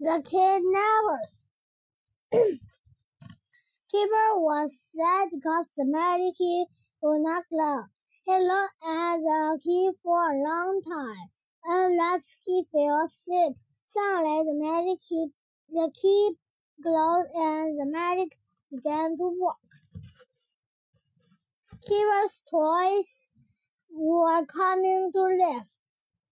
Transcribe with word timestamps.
The 0.00 0.22
kidnappers. 0.28 1.46
Keeper 3.90 4.40
was 4.40 4.88
sad 4.92 5.28
because 5.30 5.70
the 5.76 5.84
magic 5.86 6.34
key 6.34 6.66
would 7.00 7.22
not 7.22 7.44
glow. 7.48 7.84
He 8.24 8.32
looked 8.32 8.74
at 8.84 9.18
the 9.18 9.60
key 9.62 9.92
for 10.02 10.32
a 10.32 10.42
long 10.42 10.82
time, 10.82 11.30
and 11.64 11.96
let 11.96 12.22
he 12.44 12.64
fell 12.72 13.04
asleep. 13.06 13.56
Suddenly, 13.86 14.44
the 14.44 14.54
magic 14.54 15.00
key, 15.08 15.28
the 15.70 15.92
key 15.94 16.36
glowed, 16.82 17.26
and 17.34 17.78
the 17.78 17.86
magic 17.86 18.36
began 18.72 19.16
to 19.16 19.38
work. 19.40 19.56
Keeper's 21.86 22.42
toys 22.50 23.30
were 23.92 24.44
coming 24.46 25.12
to 25.12 25.22
life. 25.22 25.68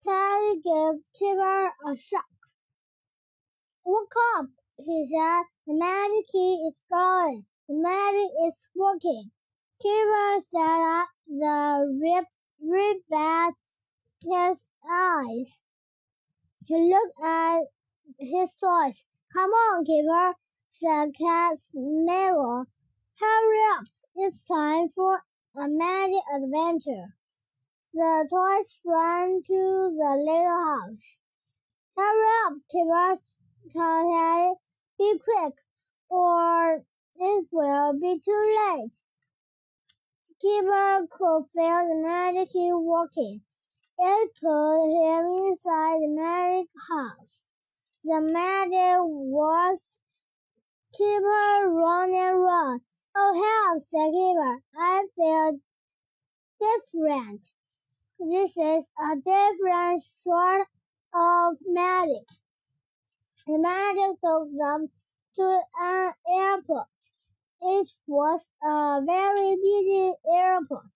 Teddy 0.03 0.63
gave 0.63 1.05
Keeper 1.15 1.73
a 1.87 1.97
shock. 1.97 2.32
Wake 3.85 4.13
up, 4.37 4.47
he 4.79 5.05
said. 5.07 5.43
The 5.67 5.75
magic 5.75 6.29
key 6.29 6.55
is 6.69 6.83
glowing. 6.89 7.45
The 7.69 7.75
magic 7.75 8.31
is 8.47 8.69
working. 8.77 9.33
Keeper 9.81 10.41
sat 10.41 11.01
up 11.01 11.09
the 11.27 11.99
rib, 12.01 12.25
rubbed 12.61 13.57
his 14.23 14.69
eyes. 14.89 15.65
He 16.67 16.77
looked 16.77 17.21
at 17.25 17.63
his 18.19 18.55
toys. 18.55 19.05
Come 19.33 19.51
on, 19.51 19.85
Keeper, 19.85 20.35
said 20.69 21.15
Casimiro. 21.19 22.67
Hurry 23.19 23.59
up. 23.73 23.85
It's 24.15 24.45
time 24.45 24.91
for 24.91 25.25
a 25.57 25.69
magic 25.69 26.23
adventure. 26.35 27.17
The 27.93 28.29
toys 28.31 28.81
ran 28.85 29.43
to 29.43 29.95
the 29.97 30.17
little 30.19 30.65
house. 30.65 31.19
Hurry 31.97 32.29
up, 32.47 32.55
Keeper, 32.71 33.15
called 33.73 34.59
Be 34.99 35.19
quick, 35.19 35.55
or 36.09 36.85
it 37.17 37.47
will 37.53 37.93
be 38.01 38.19
too 38.19 38.57
late. 38.67 39.03
Keeper 40.41 41.07
could 41.11 41.45
feel 41.55 41.89
the 41.89 42.03
magic 42.03 42.49
working. 42.55 43.43
It 43.99 44.31
put 44.41 44.87
him 44.91 45.27
inside 45.47 46.01
the 46.01 46.09
magic 46.09 46.69
house. 46.89 47.47
The 48.03 48.21
magic 48.21 48.99
was 49.01 49.99
Keeper 50.93 51.71
run 51.71 52.13
and 52.13 52.43
run. 52.43 52.81
Oh 53.15 53.69
help, 53.69 53.83
said 53.83 54.11
Keeper. 54.11 54.63
I 54.77 55.07
feel 55.15 55.61
different. 56.59 57.47
This 58.19 58.57
is 58.57 58.91
a 59.01 59.17
different 59.17 60.03
sort 60.03 60.67
of 61.15 61.57
magic. 61.67 62.27
The 63.47 63.59
magic 63.59 64.21
took 64.23 64.49
them 64.57 64.89
to 65.37 65.63
an 65.81 66.13
airport. 66.29 66.87
It 67.61 67.89
was 68.07 68.49
a 68.63 69.03
very 69.05 69.57
busy 69.57 70.13
airport. 70.33 70.93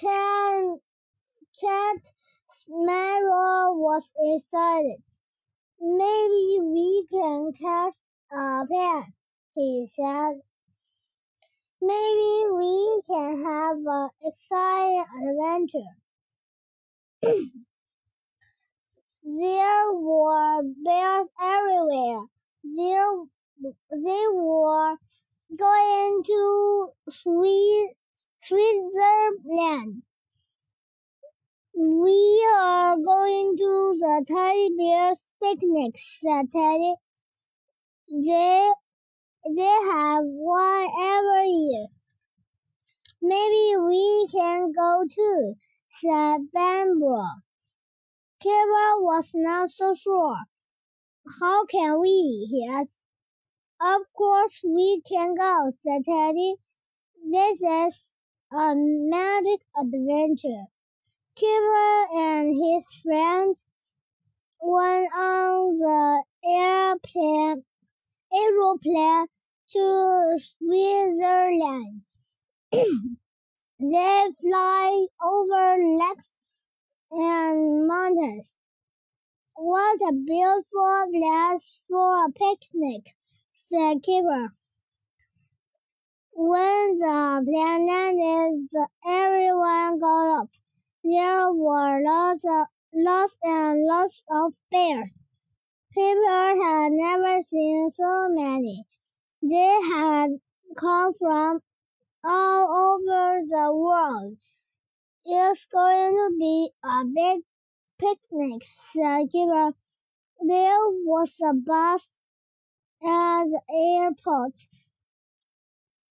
Cat, 0.00 0.78
Cat 1.60 2.12
Sparrow 2.48 3.74
was 3.74 4.10
excited. 4.18 5.02
Maybe 5.80 6.58
we 6.62 7.06
can 7.10 7.52
catch 7.52 7.94
a 8.32 8.66
plane, 8.66 9.14
he 9.54 9.86
said. 9.86 10.40
Maybe 11.82 12.50
we 12.56 13.02
can 13.06 13.44
have 13.44 13.76
an 13.86 14.10
exciting 14.22 15.04
adventure. 15.28 15.94
there 19.24 19.92
were 19.94 20.62
bears 20.84 21.28
everywhere. 21.40 22.26
There, 22.62 23.24
they 23.90 24.26
were 24.32 24.96
going 25.56 26.22
to 26.24 26.92
Switzerland. 28.38 30.02
We 31.74 32.46
are 32.54 32.96
going 32.98 33.56
to 33.56 33.96
the 33.98 34.24
teddy 34.28 34.68
bear's 34.76 35.32
picnic, 35.42 35.96
said 35.96 36.52
Teddy. 36.52 36.94
They, 38.08 38.72
they 39.56 39.76
have 39.90 40.22
one 40.24 40.88
every 41.00 41.48
year. 41.48 41.86
Maybe 43.22 43.76
we 43.76 44.28
can 44.30 44.72
go 44.72 45.04
too, 45.10 45.54
said 45.88 46.52
Bamboo. 46.52 47.24
Kira 48.44 49.00
was 49.00 49.30
not 49.32 49.70
so 49.70 49.94
sure. 49.94 50.36
How 51.40 51.64
can 51.64 51.98
we? 51.98 52.46
he 52.50 52.68
asked. 52.68 52.98
Of 53.80 54.02
course 54.12 54.60
we 54.62 55.00
can 55.00 55.34
go, 55.34 55.70
said 55.82 56.04
Teddy. 56.04 56.56
This 57.30 57.62
is 57.62 58.12
a 58.52 58.74
magic 58.76 59.60
adventure. 59.80 60.66
Kira 61.36 62.06
and 62.14 62.50
his 62.50 62.84
friends 63.02 63.64
went 64.60 65.10
on 65.16 65.78
the 65.78 66.24
airplane, 66.44 67.64
aeroplane 68.30 69.26
to 69.70 70.38
Switzerland. 70.58 72.02
they 72.72 74.26
fly 74.38 75.06
over 75.24 75.76
lakes 75.98 76.34
and 77.14 77.86
mountains. 77.86 78.52
What 79.56 80.00
a 80.08 80.12
beautiful 80.14 81.06
place 81.14 81.72
for 81.88 82.26
a 82.26 82.32
picnic, 82.32 83.14
said 83.52 84.02
Keeper. 84.02 84.54
When 86.34 86.98
the 86.98 87.44
plane 87.46 87.86
landed, 87.86 88.68
everyone 89.06 90.00
got 90.00 90.42
up. 90.42 90.50
There 91.04 91.52
were 91.52 92.02
lots, 92.02 92.44
of, 92.44 92.66
lots 92.94 93.36
and 93.44 93.86
lots 93.86 94.22
of 94.30 94.54
bears. 94.70 95.14
Keeper 95.94 96.64
had 96.64 96.92
never 96.92 97.42
seen 97.42 97.90
so 97.90 98.28
many. 98.30 98.86
They 99.42 99.80
had 99.92 100.30
come 100.76 101.14
from 101.14 101.60
all 102.24 102.98
over 102.98 103.40
the 103.46 103.74
world. 103.74 104.38
It's 105.26 105.64
going 105.66 106.14
to 106.14 106.36
be 106.38 106.70
a 106.84 107.04
big 107.06 107.40
picnic, 107.98 108.62
said 108.62 109.30
Keeper. 109.30 109.72
There 110.46 110.80
was 111.06 111.34
a 111.40 111.54
bus 111.54 112.10
at 113.02 113.44
the 113.44 113.60
airport. 113.70 114.52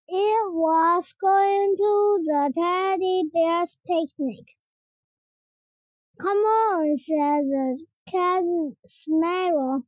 It 0.08 0.54
was 0.54 1.14
going 1.22 1.76
to 1.78 2.24
the 2.26 2.52
teddy 2.56 3.24
bear's 3.32 3.78
picnic. 3.86 4.46
Come 6.20 6.38
on, 6.38 6.98
said 6.98 7.46
the 7.46 7.86
cat 8.10 8.44
Sparrow. 8.88 9.84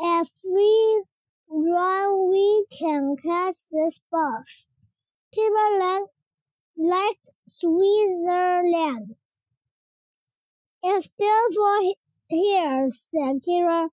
If 0.00 0.28
we 0.42 1.04
run, 1.48 2.28
we 2.30 2.66
can 2.76 3.16
catch 3.16 3.56
this 3.70 4.00
bus. 4.10 4.66
Keeper 5.32 5.78
liked 6.76 7.30
Switzerland. 7.48 9.16
It's 10.82 11.08
beautiful 11.18 11.94
here, 12.28 12.88
said 12.90 13.42
Kira. 13.42 13.88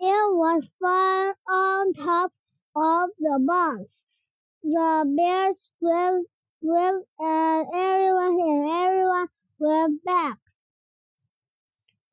It 0.00 0.34
was 0.34 0.68
fun 0.80 1.34
on 1.48 1.92
top 1.94 2.32
of 2.76 3.10
the 3.18 3.38
bus. 3.44 4.04
The 4.62 5.04
bears 5.16 5.68
waved, 5.80 6.26
waved 6.62 7.04
at 7.20 7.62
everyone 7.74 8.40
and 8.40 8.70
everyone 8.70 9.28
waved 9.58 10.04
back. 10.04 10.38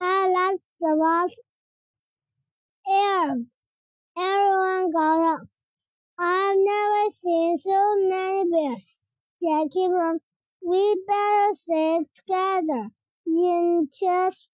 I 0.01 0.29
last 0.29 0.61
the 0.79 0.95
bus 0.97 1.35
aired. 2.87 3.45
Everyone 4.17 4.91
got 4.91 5.35
up. 5.35 5.47
I've 6.17 6.57
never 6.57 7.09
seen 7.09 7.57
so 7.57 7.95
many 8.09 8.49
bears, 8.49 9.01
said 9.41 9.71
Keeper. 9.71 10.19
We 10.63 11.03
better 11.07 11.53
stay 11.55 12.01
together 12.15 12.89
in 13.27 13.87
case 13.87 14.47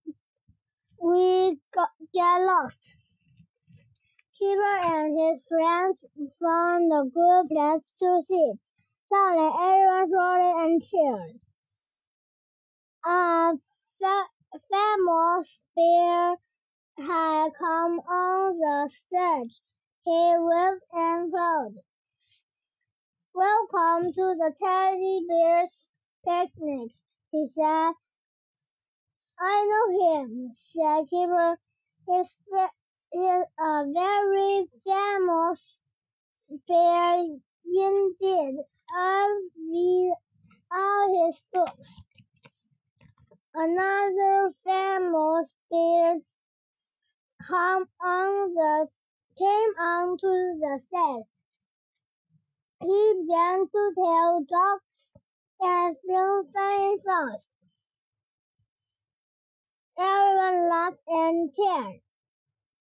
we 1.01 1.59
got, 1.73 1.89
get 2.13 2.41
lost. 2.41 2.95
Keeper 4.39 4.77
and 4.83 5.19
his 5.19 5.43
friends 5.47 6.05
found 6.39 6.93
a 6.93 7.03
good 7.09 7.49
place 7.49 7.93
to 7.99 8.21
sit. 8.23 8.59
Suddenly, 9.11 9.51
everyone 9.61 10.11
roared 10.11 10.65
and 10.65 10.83
cheered. 10.83 11.39
A 13.05 13.53
fa- 13.99 14.29
famous 14.71 15.61
bear 15.75 16.35
had 16.99 17.49
come 17.57 17.99
on 17.99 18.57
the 18.57 18.89
stage. 18.89 19.61
He 20.05 20.33
waved 20.37 20.83
and 20.93 21.31
crowed. 21.31 21.75
Welcome 23.37 24.13
to 24.13 24.35
the 24.35 24.51
teddy 24.57 25.23
bear's 25.29 25.91
picnic, 26.25 26.89
he 27.31 27.47
said. 27.47 27.93
I 29.39 29.55
know 29.69 30.23
him, 30.23 30.49
said 30.53 31.03
Keeper. 31.07 31.59
His, 32.07 32.35
is 33.13 33.45
a 33.59 33.85
very 33.93 34.65
famous 34.83 35.81
bear 36.67 37.25
indeed. 37.63 38.55
I've 38.97 39.41
read 39.69 40.13
all 40.71 41.27
his 41.27 41.39
books. 41.53 42.05
Another 43.53 44.51
famous 44.65 45.53
bear 45.69 46.17
come 47.47 47.85
on 48.01 48.51
the 48.51 48.87
came 49.37 49.73
onto 49.79 50.27
the 50.27 50.81
set. 50.89 51.36
He 52.79 53.13
began 53.21 53.67
to 53.67 53.91
tell 53.95 54.45
jokes 54.47 55.11
and 55.61 55.95
sing 56.05 56.43
funny 56.53 56.99
songs. 56.99 57.43
Everyone 59.97 60.69
laughed 60.69 60.97
and 61.07 61.53
cheered. 61.55 62.01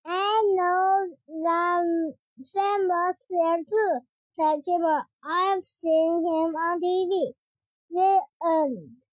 I 0.05 0.43
know 0.55 1.17
the 1.29 2.15
famous 2.53 3.17
there 3.31 3.65
too, 3.65 4.01
said 4.39 4.65
Kipper. 4.67 5.07
I've 5.25 5.65
seen 5.65 6.21
him 6.21 6.55
on 6.55 6.81
TV. 6.81 7.33
The 7.91 8.21
end. 8.45 9.06